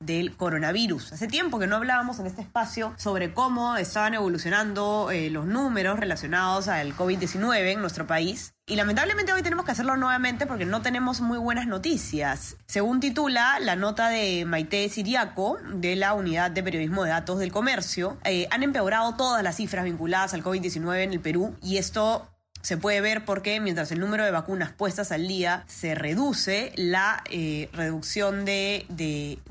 del 0.00 0.36
coronavirus. 0.36 1.12
Hace 1.12 1.28
tiempo 1.28 1.58
que 1.58 1.66
no 1.66 1.76
hablábamos 1.76 2.18
en 2.18 2.26
este 2.26 2.42
espacio 2.42 2.94
sobre 2.96 3.32
cómo 3.32 3.76
estaban 3.76 4.14
evolucionando 4.14 5.10
eh, 5.10 5.30
los 5.30 5.46
números 5.46 5.98
relacionados 5.98 6.68
al 6.68 6.96
COVID-19 6.96 7.72
en 7.72 7.80
nuestro 7.80 8.06
país. 8.06 8.54
Y 8.66 8.76
lamentablemente 8.76 9.32
hoy 9.32 9.42
tenemos 9.42 9.66
que 9.66 9.72
hacerlo 9.72 9.96
nuevamente 9.96 10.46
porque 10.46 10.64
no 10.64 10.80
tenemos 10.80 11.20
muy 11.20 11.38
buenas 11.38 11.66
noticias. 11.66 12.56
Según 12.66 13.00
titula 13.00 13.58
la 13.60 13.76
nota 13.76 14.08
de 14.08 14.44
Maite 14.46 14.88
Siriaco 14.88 15.58
de 15.74 15.96
la 15.96 16.14
Unidad 16.14 16.50
de 16.50 16.62
Periodismo 16.62 17.04
de 17.04 17.10
Datos 17.10 17.38
del 17.38 17.52
Comercio, 17.52 18.16
eh, 18.24 18.48
han 18.50 18.62
empeorado 18.62 19.16
todas 19.16 19.42
las 19.42 19.56
cifras 19.56 19.84
vinculadas 19.84 20.32
al 20.34 20.42
COVID-19 20.42 21.02
en 21.02 21.12
el 21.12 21.20
Perú 21.20 21.56
y 21.62 21.76
esto 21.76 22.33
se 22.64 22.78
puede 22.78 23.02
ver 23.02 23.26
porque 23.26 23.60
mientras 23.60 23.92
el 23.92 24.00
número 24.00 24.24
de 24.24 24.30
vacunas 24.30 24.72
puestas 24.72 25.12
al 25.12 25.28
día 25.28 25.64
se 25.66 25.94
reduce, 25.94 26.72
la 26.76 27.22
eh, 27.30 27.68
reducción 27.74 28.46
de, 28.46 28.86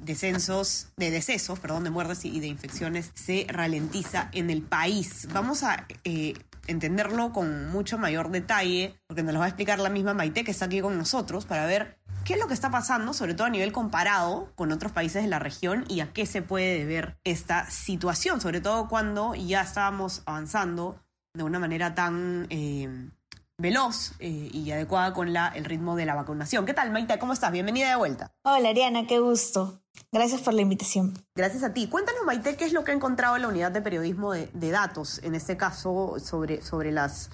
descensos, 0.01 0.87
de 0.97 1.11
decesos, 1.11 1.59
perdón, 1.59 1.83
de 1.83 1.91
muertes 1.91 2.25
y 2.25 2.39
de 2.39 2.47
infecciones 2.47 3.11
se 3.13 3.45
ralentiza 3.47 4.29
en 4.31 4.49
el 4.49 4.63
país. 4.63 5.27
Vamos 5.31 5.61
a 5.61 5.85
eh, 6.03 6.33
entenderlo 6.65 7.31
con 7.33 7.67
mucho 7.67 7.99
mayor 7.99 8.31
detalle, 8.31 8.95
porque 9.05 9.21
nos 9.21 9.33
lo 9.33 9.39
va 9.39 9.45
a 9.45 9.49
explicar 9.49 9.77
la 9.77 9.89
misma 9.89 10.15
Maite 10.15 10.43
que 10.43 10.49
está 10.49 10.65
aquí 10.65 10.81
con 10.81 10.97
nosotros 10.97 11.45
para 11.45 11.67
ver 11.67 11.99
qué 12.23 12.33
es 12.33 12.39
lo 12.39 12.47
que 12.47 12.53
está 12.55 12.71
pasando, 12.71 13.13
sobre 13.13 13.35
todo 13.35 13.47
a 13.47 13.51
nivel 13.51 13.71
comparado 13.71 14.51
con 14.55 14.71
otros 14.71 14.91
países 14.91 15.21
de 15.21 15.29
la 15.29 15.39
región 15.39 15.85
y 15.87 15.99
a 15.99 16.13
qué 16.13 16.25
se 16.25 16.41
puede 16.41 16.79
deber 16.79 17.17
esta 17.23 17.69
situación, 17.69 18.41
sobre 18.41 18.61
todo 18.61 18.87
cuando 18.87 19.35
ya 19.35 19.61
estábamos 19.61 20.23
avanzando 20.25 21.02
de 21.35 21.43
una 21.43 21.57
manera 21.57 21.95
tan 21.95 22.45
eh, 22.51 23.09
veloz 23.57 24.11
eh, 24.19 24.51
y 24.53 24.69
adecuada 24.69 25.13
con 25.13 25.33
la, 25.33 25.47
el 25.47 25.65
ritmo 25.65 25.95
de 25.95 26.05
la 26.05 26.13
vacunación. 26.13 26.63
¿Qué 26.63 26.75
tal, 26.75 26.91
Maite? 26.91 27.17
¿Cómo 27.17 27.33
estás? 27.33 27.51
Bienvenida 27.51 27.89
de 27.89 27.95
vuelta. 27.95 28.31
Hola, 28.43 28.69
Ariana, 28.69 29.07
qué 29.07 29.17
gusto. 29.17 29.81
Gracias 30.11 30.41
por 30.41 30.53
la 30.53 30.61
invitación. 30.61 31.17
Gracias 31.33 31.63
a 31.63 31.73
ti. 31.73 31.87
Cuéntanos, 31.87 32.21
Maite, 32.23 32.55
qué 32.55 32.65
es 32.65 32.71
lo 32.71 32.83
que 32.83 32.91
ha 32.91 32.93
encontrado 32.93 33.35
en 33.35 33.41
la 33.41 33.47
unidad 33.47 33.71
de 33.71 33.81
periodismo 33.81 34.31
de, 34.31 34.71
datos, 34.71 35.23
en 35.23 35.33
este 35.33 35.57
caso, 35.57 36.17
sobre, 36.19 36.61
sobre 36.61 36.91
las, 36.91 37.31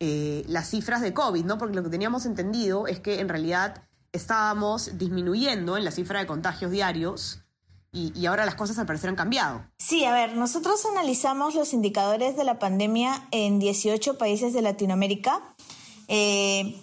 eh, 0.00 0.44
las 0.48 0.70
cifras 0.70 1.02
de 1.02 1.12
COVID, 1.12 1.44
¿no? 1.44 1.58
Porque 1.58 1.76
lo 1.76 1.82
que 1.82 1.90
teníamos 1.90 2.24
entendido 2.24 2.86
es 2.86 3.00
que 3.00 3.20
en 3.20 3.28
realidad 3.28 3.82
estábamos 4.12 4.96
disminuyendo 4.96 5.76
en 5.76 5.84
la 5.84 5.90
cifra 5.90 6.20
de 6.20 6.26
contagios 6.26 6.70
diarios 6.70 7.41
y, 7.92 8.26
ahora 8.26 8.46
las 8.46 8.54
cosas 8.54 8.78
al 8.78 8.86
parecer 8.86 9.10
han 9.10 9.16
cambiado. 9.16 9.66
Sí, 9.78 10.04
a 10.04 10.12
ver, 10.12 10.34
nosotros 10.34 10.84
analizamos 10.86 11.54
los 11.54 11.74
indicadores 11.74 12.36
de 12.36 12.44
la 12.44 12.58
pandemia 12.58 13.28
en 13.30 13.58
18 13.58 14.16
países 14.16 14.54
de 14.54 14.62
Latinoamérica. 14.62 15.54
Eh, 16.08 16.82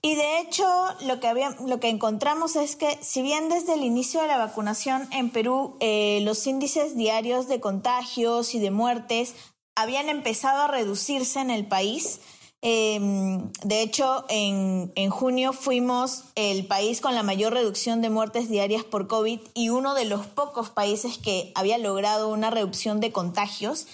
y 0.00 0.14
de 0.14 0.40
hecho, 0.40 0.66
lo 1.04 1.20
que, 1.20 1.28
había, 1.28 1.50
lo 1.66 1.78
que 1.80 1.90
encontramos 1.90 2.56
es 2.56 2.76
que, 2.76 2.98
si 3.02 3.20
bien 3.20 3.50
desde 3.50 3.74
el 3.74 3.84
inicio 3.84 4.22
de 4.22 4.26
la 4.26 4.38
vacunación 4.38 5.06
en 5.12 5.28
Perú, 5.28 5.76
eh, 5.80 6.20
los 6.22 6.46
índices 6.46 6.96
diarios 6.96 7.46
de 7.46 7.60
contagios 7.60 8.54
y 8.54 8.58
de 8.58 8.70
muertes 8.70 9.34
habían 9.76 10.08
empezado 10.08 10.62
a 10.62 10.68
reducirse 10.68 11.40
en 11.40 11.50
el 11.50 11.66
país, 11.66 12.20
Em, 12.64 13.50
de 13.64 13.82
hecho, 13.82 14.24
en, 14.28 15.10
junio 15.10 15.52
fuimos 15.52 16.24
el 16.36 16.64
país 16.66 17.00
con 17.00 17.16
la 17.16 17.24
mayor 17.24 17.52
reducción 17.52 18.00
de 18.02 18.08
muertes 18.08 18.48
diarias 18.48 18.84
por 18.84 19.08
COVID 19.08 19.40
y 19.52 19.68
uno 19.70 19.94
de 19.94 20.04
los 20.04 20.26
pocos 20.28 20.70
países 20.70 21.18
que 21.18 21.50
había 21.56 21.76
logrado 21.78 22.28
una 22.28 22.50
reducción 22.50 23.00
de 23.00 23.10
contagios. 23.10 23.88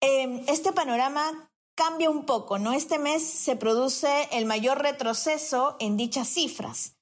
Em, 0.00 0.44
este 0.46 0.72
panorama 0.72 1.50
cambia 1.74 2.10
un 2.10 2.24
poco, 2.24 2.60
¿no? 2.60 2.72
Este 2.72 3.00
mes 3.00 3.24
se 3.24 3.56
produce 3.56 4.28
el 4.30 4.46
mayor 4.46 4.80
retroceso 4.80 5.76
en 5.80 5.96
dichas 5.96 6.28
cifras. 6.28 6.94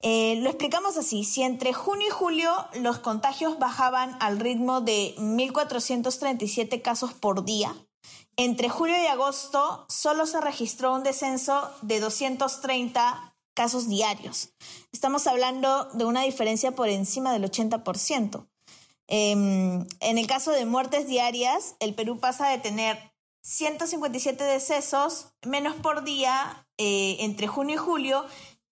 Eh, 0.00 0.36
lo 0.42 0.50
explicamos 0.50 0.96
así, 0.96 1.22
si 1.24 1.42
entre 1.42 1.72
junio 1.72 2.08
y 2.08 2.10
julio 2.10 2.50
los 2.74 2.98
contagios 2.98 3.60
bajaban 3.60 4.16
al 4.20 4.40
ritmo 4.40 4.80
de 4.80 5.14
1.437 5.18 6.82
casos 6.82 7.14
por 7.14 7.44
día, 7.44 7.74
entre 8.36 8.68
julio 8.68 8.96
y 9.02 9.06
agosto 9.06 9.86
solo 9.88 10.26
se 10.26 10.40
registró 10.40 10.94
un 10.94 11.02
descenso 11.02 11.70
de 11.82 12.00
230 12.00 13.34
casos 13.54 13.88
diarios. 13.88 14.50
Estamos 14.92 15.26
hablando 15.26 15.84
de 15.94 16.04
una 16.04 16.22
diferencia 16.22 16.72
por 16.72 16.88
encima 16.88 17.32
del 17.32 17.44
80%. 17.44 18.46
Em, 19.08 19.86
en 20.00 20.18
el 20.18 20.26
caso 20.26 20.50
de 20.50 20.66
muertes 20.66 21.06
diarias, 21.06 21.76
el 21.80 21.94
Perú 21.94 22.18
pasa 22.18 22.48
de 22.48 22.58
tener 22.58 23.12
157 23.42 24.44
decesos 24.44 25.28
menos 25.42 25.76
por 25.76 26.04
día 26.04 26.66
eh, 26.76 27.16
entre 27.20 27.46
junio 27.46 27.76
y 27.76 27.78
julio 27.78 28.26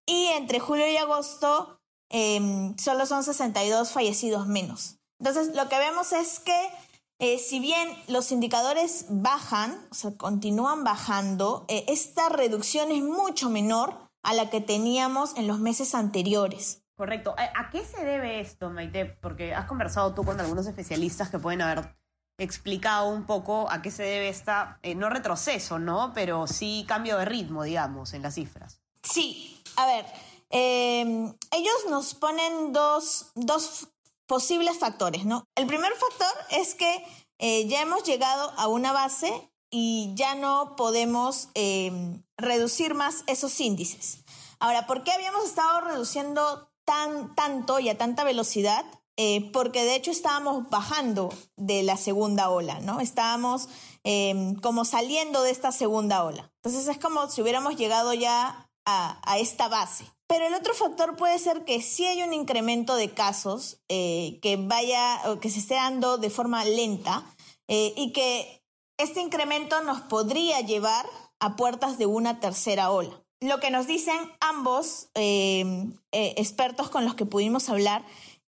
y 0.04 0.26
entre 0.36 0.58
julio 0.58 0.86
y 0.88 0.96
agosto 0.96 1.80
em, 2.10 2.76
solo 2.76 3.06
son 3.06 3.24
62 3.24 3.92
fallecidos 3.92 4.46
menos. 4.46 4.96
Entonces, 5.20 5.54
lo 5.54 5.68
que 5.68 5.78
vemos 5.78 6.12
es 6.12 6.40
que 6.40 6.70
eh, 7.18 7.38
si 7.38 7.60
bien 7.60 7.88
los 8.08 8.32
indicadores 8.32 9.06
bajan, 9.08 9.86
o 9.90 9.94
sea, 9.94 10.16
continúan 10.16 10.82
bajando, 10.82 11.64
eh, 11.68 11.84
esta 11.88 12.28
reducción 12.28 12.90
es 12.90 13.02
mucho 13.02 13.50
menor 13.50 13.96
a 14.22 14.34
la 14.34 14.50
que 14.50 14.60
teníamos 14.60 15.36
en 15.36 15.46
los 15.46 15.60
meses 15.60 15.94
anteriores. 15.94 16.82
Correcto. 16.96 17.34
¿A 17.36 17.70
qué 17.70 17.84
se 17.84 18.04
debe 18.04 18.40
esto, 18.40 18.70
Maite? 18.70 19.04
Porque 19.04 19.54
has 19.54 19.66
conversado 19.66 20.14
tú 20.14 20.24
con 20.24 20.40
algunos 20.40 20.66
especialistas 20.66 21.28
que 21.28 21.38
pueden 21.38 21.60
haber 21.60 21.96
explicado 22.38 23.08
un 23.08 23.26
poco 23.26 23.70
a 23.70 23.82
qué 23.82 23.90
se 23.90 24.02
debe 24.02 24.28
esta, 24.28 24.78
eh, 24.82 24.94
no 24.94 25.10
retroceso, 25.10 25.78
¿no? 25.78 26.12
Pero 26.14 26.46
sí 26.46 26.84
cambio 26.88 27.18
de 27.18 27.24
ritmo, 27.24 27.64
digamos, 27.64 28.12
en 28.12 28.22
las 28.22 28.34
cifras. 28.34 28.80
Sí, 29.02 29.62
a 29.76 29.86
ver, 29.86 30.06
ellos 30.50 31.86
nos 31.90 32.14
ponen 32.14 32.72
dos, 32.72 33.32
dos 33.34 33.88
posibles 34.26 34.78
factores, 34.78 35.24
¿no? 35.24 35.44
El 35.54 35.66
primer 35.66 35.92
factor 35.92 36.32
es 36.50 36.74
que 36.74 37.04
eh, 37.38 37.66
ya 37.66 37.82
hemos 37.82 38.04
llegado 38.04 38.52
a 38.56 38.68
una 38.68 38.92
base 38.92 39.50
y 39.70 40.12
ya 40.14 40.34
no 40.34 40.76
podemos 40.76 41.48
em, 41.54 42.22
reducir 42.36 42.94
más 42.94 43.24
esos 43.26 43.60
índices. 43.60 44.24
Ahora, 44.60 44.86
¿por 44.86 45.02
qué 45.02 45.12
habíamos 45.12 45.44
estado 45.44 45.80
reduciendo 45.80 46.70
tan, 46.84 47.34
tanto 47.34 47.80
y 47.80 47.88
a 47.88 47.98
tanta 47.98 48.24
velocidad? 48.24 48.84
Eh, 49.16 49.50
porque 49.52 49.84
de 49.84 49.94
hecho 49.94 50.10
estábamos 50.10 50.68
bajando 50.70 51.32
de 51.56 51.82
la 51.82 51.96
segunda 51.96 52.50
ola, 52.50 52.80
¿no? 52.80 53.00
Estábamos 53.00 53.68
em, 54.02 54.56
como 54.56 54.84
saliendo 54.84 55.42
de 55.42 55.50
esta 55.50 55.70
segunda 55.70 56.24
ola. 56.24 56.52
Entonces 56.62 56.88
es 56.88 56.98
como 56.98 57.28
si 57.30 57.42
hubiéramos 57.42 57.76
llegado 57.76 58.12
ya 58.14 58.70
a 58.86 59.38
esta 59.38 59.68
base. 59.68 60.04
Pero 60.34 60.48
el 60.48 60.54
otro 60.54 60.74
factor 60.74 61.14
puede 61.14 61.38
ser 61.38 61.64
que 61.64 61.80
si 61.80 62.06
hay 62.06 62.20
un 62.24 62.34
incremento 62.34 62.96
de 62.96 63.14
casos 63.14 63.78
eh, 63.88 64.40
que 64.42 64.56
vaya 64.56 65.30
o 65.30 65.38
que 65.38 65.48
se 65.48 65.60
esté 65.60 65.74
dando 65.74 66.18
de 66.18 66.28
forma 66.28 66.64
lenta 66.64 67.24
eh, 67.68 67.94
y 67.96 68.12
que 68.12 68.60
este 68.98 69.20
incremento 69.20 69.80
nos 69.82 70.00
podría 70.00 70.60
llevar 70.60 71.06
a 71.38 71.54
puertas 71.54 71.98
de 71.98 72.06
una 72.06 72.40
tercera 72.40 72.90
ola. 72.90 73.24
Lo 73.40 73.60
que 73.60 73.70
nos 73.70 73.86
dicen 73.86 74.18
ambos 74.40 75.08
eh, 75.14 75.92
expertos 76.10 76.90
con 76.90 77.04
los 77.04 77.14
que 77.14 77.26
pudimos 77.26 77.68
hablar 77.68 78.04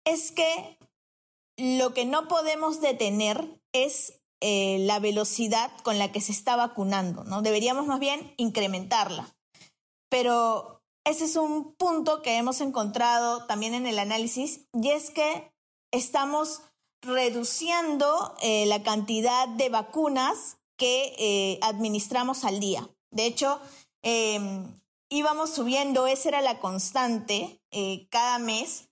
es 0.05 0.31
que 0.31 0.79
lo 1.55 1.93
que 1.93 2.05
no 2.05 2.27
podemos 2.27 2.81
detener 2.81 3.61
es 3.73 4.23
la 4.41 4.97
velocidad 4.97 5.71
con 5.83 5.99
la 5.99 6.11
que 6.11 6.21
se 6.21 6.31
está 6.31 6.55
vacunando, 6.55 7.23
¿no? 7.25 7.43
Deberíamos 7.43 7.85
más 7.85 7.99
bien 7.99 8.33
incrementarla. 8.37 9.29
Pero 10.09 10.74
ese 11.05 11.25
es 11.25 11.35
un 11.35 11.75
punto 11.75 12.21
que 12.21 12.35
hemos 12.35 12.61
encontrado 12.61 13.45
también 13.45 13.75
en 13.75 13.85
el 13.85 13.99
análisis 13.99 14.67
y 14.73 14.89
es 14.89 15.11
que 15.11 15.53
estamos 15.91 16.63
reduciendo 17.01 18.35
eh, 18.41 18.65
la 18.65 18.81
cantidad 18.83 19.47
de 19.47 19.69
vacunas 19.69 20.57
que 20.77 21.15
eh, 21.17 21.59
administramos 21.61 22.43
al 22.43 22.59
día. 22.59 22.89
De 23.11 23.27
hecho, 23.27 23.61
em, 24.01 24.81
íbamos 25.09 25.51
subiendo, 25.51 26.07
esa 26.07 26.29
era 26.29 26.41
la 26.41 26.59
constante 26.59 27.61
eh, 27.71 28.07
cada 28.09 28.39
mes, 28.39 28.89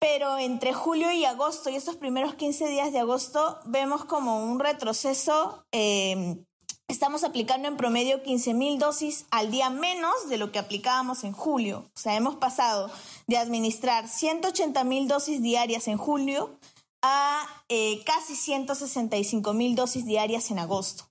pero 0.00 0.36
entre 0.38 0.72
julio 0.72 1.12
y 1.12 1.24
agosto 1.24 1.70
y 1.70 1.76
estos 1.76 1.96
primeros 1.96 2.34
15 2.34 2.68
días 2.68 2.92
de 2.92 2.98
agosto 2.98 3.60
vemos 3.66 4.04
como 4.04 4.44
un 4.44 4.58
retroceso 4.58 5.64
em, 5.70 6.44
estamos 6.90 7.24
aplicando 7.24 7.68
en 7.68 7.76
promedio 7.76 8.22
15.000 8.22 8.78
dosis 8.78 9.26
al 9.30 9.50
día 9.50 9.70
menos 9.70 10.28
de 10.28 10.36
lo 10.36 10.52
que 10.52 10.58
aplicábamos 10.58 11.24
en 11.24 11.32
julio. 11.32 11.84
O 11.94 11.98
sea, 11.98 12.16
hemos 12.16 12.36
pasado 12.36 12.90
de 13.26 13.38
administrar 13.38 14.06
180.000 14.06 15.06
dosis 15.06 15.40
diarias 15.42 15.88
en 15.88 15.96
julio 15.96 16.58
a 17.02 17.46
eh, 17.68 18.02
casi 18.04 18.36
165 18.36 19.52
mil 19.54 19.74
dosis 19.74 20.04
diarias 20.04 20.50
en 20.50 20.58
agosto. 20.58 21.04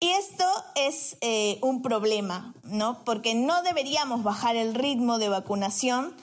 Y 0.00 0.10
esto 0.10 0.44
es 0.74 1.16
eh, 1.20 1.58
un 1.62 1.80
problema, 1.80 2.54
¿no? 2.64 3.04
Porque 3.04 3.34
no 3.34 3.62
deberíamos 3.62 4.24
bajar 4.24 4.56
el 4.56 4.74
ritmo 4.74 5.18
de 5.18 5.28
vacunación, 5.28 6.16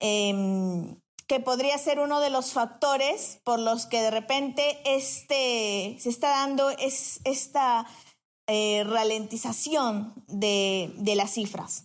em, 0.00 0.94
que 1.28 1.40
podría 1.40 1.76
ser 1.76 2.00
uno 2.00 2.20
de 2.20 2.30
los 2.30 2.52
factores 2.52 3.38
por 3.44 3.60
los 3.60 3.86
que 3.86 4.00
de 4.00 4.10
repente 4.10 4.78
este, 4.86 5.96
se 6.00 6.08
está 6.08 6.30
dando 6.30 6.70
es, 6.70 7.20
esta 7.24 7.86
eh, 8.46 8.82
ralentización 8.84 10.14
de, 10.26 10.90
las 11.16 11.30
cifras. 11.34 11.84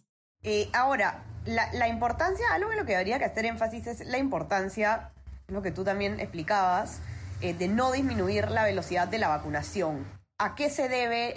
ahora, 0.71 1.25
la, 1.45 1.89
importancia, 1.89 2.45
algo 2.53 2.71
en 2.71 2.77
lo 2.77 2.85
que 2.85 2.95
habría 2.95 3.19
que 3.19 3.25
hacer 3.25 3.45
énfasis 3.45 3.85
es 3.87 4.07
la 4.07 4.17
importancia, 4.17 5.11
lo 5.47 5.61
que 5.61 5.71
tú 5.71 5.83
también 5.83 6.21
explicabas, 6.21 7.01
de 7.41 7.67
no 7.67 7.91
disminuir 7.91 8.49
la 8.49 8.63
velocidad 8.63 9.09
de 9.09 9.19
la 9.19 9.27
vacunación. 9.27 10.07
¿A 10.37 10.55
qué 10.55 10.69
se 10.69 10.87
debe 10.87 11.35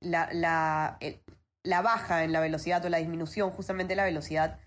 la, 0.00 0.98
baja 1.82 2.24
en 2.24 2.32
la 2.32 2.40
velocidad 2.40 2.84
o 2.84 2.90
la 2.90 2.98
disminución 2.98 3.50
justamente 3.50 3.92
de 3.92 3.96
la 3.96 4.04
velocidad 4.04 4.58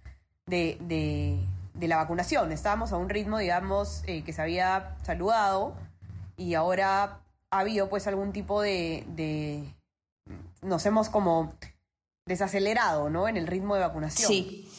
de, 0.47 0.77
de, 0.81 1.39
la 1.81 1.97
vacunación? 1.97 2.51
Estábamos 2.51 2.91
a 2.91 2.97
un 2.97 3.09
ritmo, 3.09 3.37
digamos, 3.37 4.03
eh, 4.07 4.23
que 4.23 4.33
se 4.33 4.41
había 4.41 4.97
saludado 5.03 5.75
y 6.37 6.53
ahora 6.53 7.21
ha 7.51 7.59
habido 7.59 7.89
pues 7.89 8.07
algún 8.07 8.31
tipo 8.31 8.61
de, 8.61 9.05
de 9.09 9.75
nos 10.61 10.85
hemos 10.85 11.09
como 11.09 11.53
desacelerado, 12.25 13.09
¿no? 13.09 13.27
En 13.27 13.37
el 13.37 13.47
ritmo 13.47 13.75
de 13.75 13.81
vacunación. 13.81 14.27
Sí. 14.27 14.69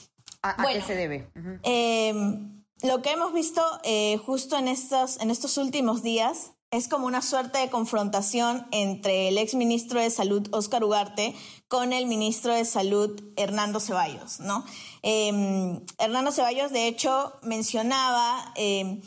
¿A, 0.42 0.66
qué 0.66 0.80
se 0.80 0.94
debe? 0.94 1.30
Em, 1.62 2.64
lo 2.82 3.02
que 3.02 3.12
hemos 3.12 3.32
visto 3.32 3.62
eh, 3.82 4.18
justo 4.18 4.56
en 4.56 4.68
estos, 4.68 5.20
en 5.20 5.30
estos 5.30 5.58
últimos 5.58 6.02
días 6.02 6.52
es 6.70 6.88
como 6.88 7.06
una 7.06 7.22
suerte 7.22 7.58
de 7.58 7.70
confrontación 7.70 8.66
entre 8.72 9.28
el 9.28 9.38
ex 9.38 9.54
ministro 9.54 10.00
de 10.00 10.10
Salud, 10.10 10.46
Óscar 10.52 10.84
Ugarte, 10.84 11.34
con 11.66 11.92
el 11.92 12.06
ministro 12.06 12.52
de 12.52 12.64
Salud, 12.64 13.20
Hernando 13.36 13.80
Ceballos, 13.80 14.40
¿no? 14.40 14.64
Em, 15.02 15.80
Hernando 15.98 16.30
Ceballos, 16.30 16.70
de 16.70 16.86
hecho, 16.86 17.32
mencionaba, 17.42 18.52
eh, 18.56 19.00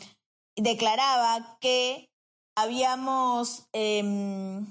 declaraba 0.56 1.58
que 1.60 2.10
habíamos 2.56 3.68
em, 3.72 4.66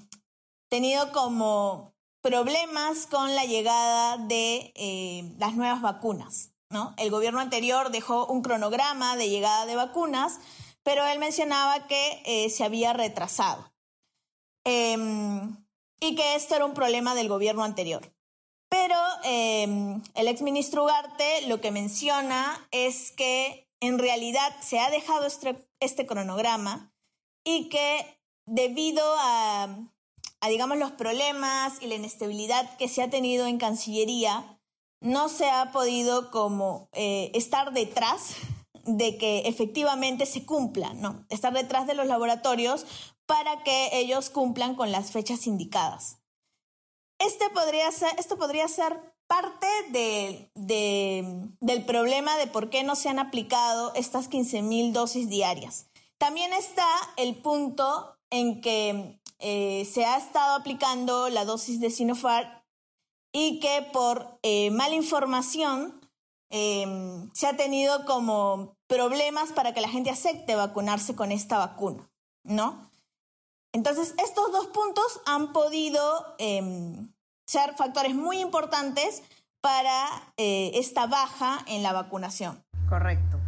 tenido 0.69 1.11
como 1.11 1.93
problemas 2.21 3.07
con 3.07 3.33
la 3.35 3.45
llegada 3.45 4.17
de 4.17 5.33
las 5.39 5.55
nuevas 5.55 5.81
vacunas, 5.81 6.51
¿no? 6.69 6.93
El 6.97 7.09
gobierno 7.09 7.39
anterior 7.39 7.89
dejó 7.91 8.27
un 8.27 8.41
cronograma 8.41 9.15
de 9.15 9.29
llegada 9.29 9.65
de 9.65 9.75
vacunas, 9.75 10.39
pero 10.83 11.05
él 11.05 11.19
mencionaba 11.19 11.87
que 11.87 12.21
eh, 12.25 12.49
se 12.49 12.63
había 12.63 12.93
retrasado 12.93 13.71
em, 14.63 15.57
y 15.99 16.15
que 16.15 16.35
esto 16.35 16.55
era 16.55 16.65
un 16.65 16.73
problema 16.73 17.15
del 17.15 17.29
gobierno 17.29 17.63
anterior. 17.63 18.13
Pero 18.69 18.95
em, 19.23 20.01
el 20.15 20.27
exministro 20.27 20.83
Ugarte 20.83 21.47
lo 21.47 21.59
que 21.59 21.71
menciona 21.71 22.67
es 22.71 23.11
que 23.11 23.69
en 23.81 23.99
realidad 23.99 24.55
se 24.61 24.79
ha 24.79 24.89
dejado 24.89 25.25
este, 25.25 25.67
este 25.79 26.05
cronograma 26.05 26.93
y 27.43 27.69
que 27.69 28.17
debido 28.45 29.03
a, 29.19 29.77
digamos, 30.47 30.77
los 30.77 30.91
problemas 30.91 31.81
y 31.81 31.87
la 31.87 31.95
inestabilidad 31.95 32.77
que 32.77 32.87
se 32.87 33.01
ha 33.01 33.09
tenido 33.09 33.45
en 33.47 33.57
Cancillería, 33.57 34.59
no 35.01 35.29
se 35.29 35.49
ha 35.49 35.71
podido 35.71 36.29
como 36.31 36.89
eh, 36.93 37.31
estar 37.33 37.73
detrás 37.73 38.35
de 38.85 39.17
que 39.17 39.39
efectivamente 39.47 40.25
se 40.25 40.45
cumpla, 40.45 40.93
¿no? 40.93 41.25
Estar 41.29 41.53
detrás 41.53 41.87
de 41.87 41.93
los 41.93 42.07
laboratorios 42.07 42.85
para 43.25 43.63
que 43.63 43.89
ellos 43.93 44.29
cumplan 44.29 44.75
con 44.75 44.91
las 44.91 45.11
fechas 45.11 45.47
indicadas. 45.47 46.17
Este 47.19 47.49
podría 47.51 47.91
ser, 47.91 48.09
esto 48.17 48.37
podría 48.37 48.67
ser 48.67 48.99
parte 49.27 49.67
del 49.93 51.85
problema 51.85 52.35
de 52.37 52.47
por 52.47 52.69
qué 52.69 52.83
no 52.83 52.95
se 52.95 53.07
han 53.07 53.19
aplicado 53.19 53.93
estas 53.93 54.29
15.000 54.29 54.91
dosis 54.91 55.29
diarias. 55.29 55.87
También 56.17 56.51
está 56.51 56.87
el 57.15 57.37
punto 57.37 58.17
en 58.29 58.59
que 58.59 59.21
eh, 59.39 59.89
se 59.91 60.03
ha 60.03 60.17
estado 60.17 60.55
aplicando 60.55 61.29
la 61.29 61.45
dosis 61.45 61.79
de 61.79 61.91
Sinopharm 61.91 62.49
y 63.31 63.59
que 63.59 63.87
por 63.93 64.37
eh, 64.43 64.69
mala 64.71 64.95
información 64.95 66.00
Em, 66.51 67.31
se 67.33 67.47
ha 67.47 67.55
tenido 67.55 68.05
como 68.05 68.75
problemas 68.87 69.51
para 69.53 69.73
que 69.73 69.79
la 69.79 69.87
gente 69.87 70.09
acepte 70.09 70.55
vacunarse 70.55 71.15
con 71.15 71.31
esta 71.31 71.57
vacuna, 71.57 72.09
¿no? 72.43 72.91
Entonces, 73.71 74.13
estos 74.17 74.51
dos 74.51 74.67
puntos 74.67 75.21
han 75.25 75.53
podido 75.53 76.35
em, 76.39 77.13
ser 77.47 77.73
factores 77.75 78.13
muy 78.15 78.39
importantes 78.39 79.23
para 79.61 80.07
eh, 80.35 80.71
esta 80.73 81.07
baja 81.07 81.59
en 81.67 81.83
la 81.83 81.93
vacunación. 81.93 82.61
Correcto. 82.89 83.39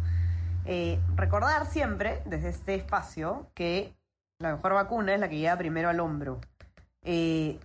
Eh, 0.64 0.98
recordar 1.14 1.70
siempre, 1.70 2.22
desde 2.24 2.48
este 2.48 2.74
espacio, 2.74 3.50
que 3.54 3.94
la 4.38 4.54
mejor 4.54 4.72
vacuna 4.72 5.12
es 5.12 5.20
la 5.20 5.28
que 5.28 5.36
llega 5.36 5.58
primero 5.58 5.90
al 5.90 6.00
hombro. 6.00 6.40
Eh, 7.02 7.60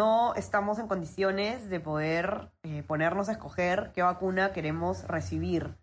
no 0.00 0.34
estamos 0.34 0.78
en 0.78 0.88
condiciones 0.88 1.68
de 1.68 1.78
poder 1.78 2.50
eh, 2.62 2.82
ponernos 2.86 3.28
a 3.28 3.32
escoger 3.32 3.92
qué 3.94 4.00
vacuna 4.00 4.50
queremos 4.54 5.06
recibir. 5.06 5.76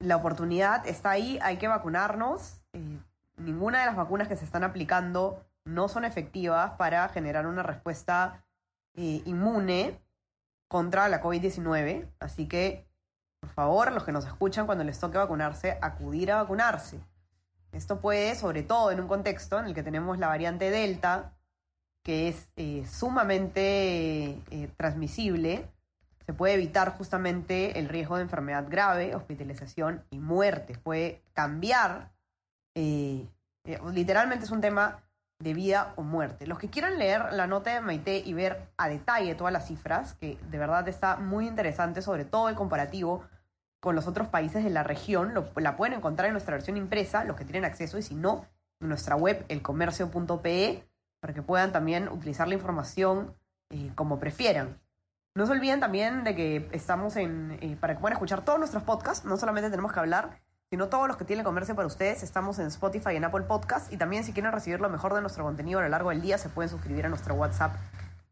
La 0.00 0.16
oportunidad 0.16 0.84
está 0.88 1.10
ahí, 1.10 1.38
hay 1.40 1.56
que 1.58 1.68
vacunarnos. 1.68 2.64
Eh, 2.72 2.98
ninguna 3.36 3.78
de 3.78 3.86
las 3.86 3.94
vacunas 3.94 4.26
que 4.26 4.34
se 4.34 4.44
están 4.44 4.64
aplicando 4.64 5.46
no 5.64 5.86
son 5.86 6.04
efectivas 6.04 6.72
para 6.78 7.08
generar 7.10 7.46
una 7.46 7.62
respuesta 7.62 8.44
eh, 8.94 9.22
inmune 9.24 10.02
contra 10.66 11.08
la 11.08 11.22
COVID-19. 11.22 12.08
Así 12.18 12.48
que, 12.48 12.88
por 13.38 13.50
favor, 13.50 13.92
los 13.92 14.02
que 14.02 14.10
nos 14.10 14.26
escuchan 14.26 14.66
cuando 14.66 14.82
les 14.82 14.98
toque 14.98 15.16
vacunarse, 15.16 15.78
acudir 15.80 16.32
a 16.32 16.42
vacunarse. 16.42 16.98
Esto 17.70 18.00
puede, 18.00 18.34
sobre 18.34 18.64
todo 18.64 18.90
en 18.90 18.98
un 18.98 19.06
contexto 19.06 19.60
en 19.60 19.66
el 19.66 19.74
que 19.74 19.84
tenemos 19.84 20.18
la 20.18 20.26
variante 20.26 20.72
Delta, 20.72 21.35
que 22.06 22.28
es 22.28 22.48
eh, 22.54 22.86
sumamente 22.88 24.40
eh, 24.52 24.70
transmisible, 24.76 25.68
se 26.24 26.32
puede 26.32 26.54
evitar 26.54 26.96
justamente 26.96 27.80
el 27.80 27.88
riesgo 27.88 28.14
de 28.14 28.22
enfermedad 28.22 28.66
grave, 28.70 29.16
hospitalización 29.16 30.04
y 30.10 30.20
muerte. 30.20 30.78
Puede 30.78 31.24
cambiar, 31.32 32.12
eh, 32.76 33.26
literalmente 33.92 34.44
es 34.44 34.52
un 34.52 34.60
tema 34.60 35.02
de 35.40 35.52
vida 35.52 35.94
o 35.96 36.02
muerte. 36.02 36.46
Los 36.46 36.60
que 36.60 36.70
quieran 36.70 36.96
leer 36.96 37.32
la 37.32 37.48
nota 37.48 37.74
de 37.74 37.80
Maite 37.80 38.22
y 38.24 38.34
ver 38.34 38.68
a 38.76 38.88
detalle 38.88 39.34
todas 39.34 39.52
las 39.52 39.66
cifras, 39.66 40.14
que 40.14 40.38
de 40.48 40.58
verdad 40.58 40.86
está 40.86 41.16
muy 41.16 41.48
interesante, 41.48 42.02
sobre 42.02 42.24
todo 42.24 42.48
el 42.48 42.54
comparativo 42.54 43.24
con 43.80 43.96
los 43.96 44.06
otros 44.06 44.28
países 44.28 44.62
de 44.62 44.70
la 44.70 44.84
región, 44.84 45.34
la 45.56 45.76
pueden 45.76 45.94
encontrar 45.94 46.28
en 46.28 46.34
nuestra 46.34 46.54
versión 46.54 46.76
impresa, 46.76 47.24
los 47.24 47.34
que 47.34 47.44
tienen 47.44 47.64
acceso, 47.64 47.98
y 47.98 48.02
si 48.02 48.14
no, 48.14 48.46
en 48.80 48.90
nuestra 48.90 49.16
web, 49.16 49.44
elcomercio.pe 49.48 50.84
para 51.20 51.34
que 51.34 51.42
puedan 51.42 51.72
también 51.72 52.08
utilizar 52.08 52.48
la 52.48 52.54
información 52.54 53.34
eh, 53.70 53.90
como 53.94 54.18
prefieran. 54.18 54.78
No 55.34 55.46
se 55.46 55.52
olviden 55.52 55.80
también 55.80 56.24
de 56.24 56.34
que 56.34 56.68
estamos 56.72 57.16
en, 57.16 57.58
eh, 57.60 57.76
para 57.78 57.94
que 57.94 58.00
puedan 58.00 58.14
escuchar 58.14 58.44
todos 58.44 58.58
nuestros 58.58 58.82
podcasts, 58.84 59.24
no 59.26 59.36
solamente 59.36 59.70
tenemos 59.70 59.92
que 59.92 60.00
hablar, 60.00 60.40
sino 60.70 60.88
todos 60.88 61.08
los 61.08 61.16
que 61.16 61.24
tienen 61.24 61.44
comercio 61.44 61.74
para 61.74 61.86
ustedes, 61.86 62.22
estamos 62.22 62.58
en 62.58 62.66
Spotify 62.68 63.10
y 63.12 63.16
en 63.16 63.24
Apple 63.24 63.42
Podcast, 63.42 63.92
y 63.92 63.96
también 63.96 64.24
si 64.24 64.32
quieren 64.32 64.52
recibir 64.52 64.80
lo 64.80 64.88
mejor 64.88 65.14
de 65.14 65.20
nuestro 65.20 65.44
contenido 65.44 65.78
a 65.80 65.82
lo 65.82 65.88
largo 65.88 66.10
del 66.10 66.22
día, 66.22 66.38
se 66.38 66.48
pueden 66.48 66.70
suscribir 66.70 67.06
a 67.06 67.08
nuestro 67.08 67.34
WhatsApp, 67.34 67.74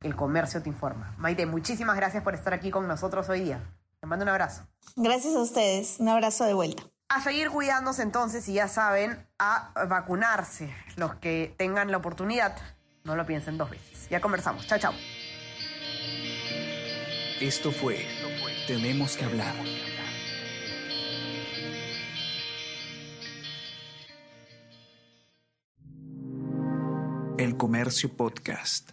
El 0.01 0.17
Comercio 0.17 0.63
Te 0.63 0.69
Informa. 0.69 1.15
Maite, 1.19 1.47
muchísimas 1.47 1.97
gracias 1.97 2.23
por 2.23 2.35
estar 2.35 2.55
aquí 2.55 2.71
con 2.71 2.89
nosotros 2.89 3.29
hoy 3.29 3.41
día. 3.41 3.61
Te 4.01 4.07
mando 4.07 4.23
un 4.23 4.31
abrazo. 4.31 4.63
Gracias 4.97 5.35
a 5.35 5.41
ustedes, 5.41 6.01
un 6.01 6.09
abrazo 6.09 6.45
de 6.45 6.55
vuelta. 6.55 6.94
A 7.15 7.21
seguir 7.21 7.49
cuidándose 7.49 8.03
entonces, 8.03 8.49
y 8.49 8.55
ya 8.55 8.67
saben, 8.67 9.25
a 9.39 9.71
vacunarse 9.87 10.75
los 10.97 11.15
que 11.15 11.55
tengan 11.57 11.93
la 11.93 11.99
oportunidad 11.99 12.57
no 13.05 13.15
lo 13.15 13.25
piensen 13.25 13.57
dos 13.57 13.71
veces. 13.71 14.09
Ya 14.11 14.21
conversamos. 14.21 14.67
Chao, 14.67 14.81
chao. 14.81 14.93
Esto 17.41 17.71
fue 17.71 18.05
Tenemos 18.67 19.17
que 19.17 19.25
hablar. 19.27 19.55
El 27.39 27.57
Comercio 27.57 28.17
Podcast. 28.17 28.91